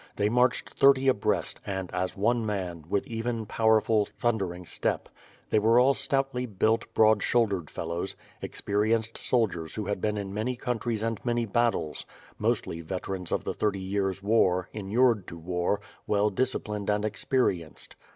They 0.15 0.29
marched 0.29 0.71
thirty 0.71 1.07
abreast 1.09 1.59
and, 1.63 1.93
as 1.93 2.17
one 2.17 2.43
man, 2.43 2.85
with 2.89 3.05
even, 3.05 3.45
powerful, 3.45 4.07
thundering 4.17 4.65
step. 4.65 5.09
They 5.51 5.59
were 5.59 5.79
all 5.79 5.93
stoutly 5.93 6.47
built, 6.47 6.91
broad 6.95 7.21
shouldered 7.21 7.69
fellows— 7.69 8.15
experienced 8.41 9.15
soldiers 9.15 9.75
who 9.75 9.85
had 9.85 10.01
been 10.01 10.17
in 10.17 10.33
many 10.33 10.55
countries 10.55 11.03
and 11.03 11.23
many 11.23 11.45
battles; 11.45 12.07
mostly 12.39 12.81
veterans 12.81 13.31
of 13.31 13.43
the 13.43 13.53
Thirty 13.53 13.79
Years' 13.79 14.23
War, 14.23 14.69
inured 14.73 15.27
to 15.27 15.37
war, 15.37 15.79
well 16.07 16.31
disciplined 16.31 16.89
and 16.89 17.05
ex 17.05 17.23
perienced. 17.23 17.93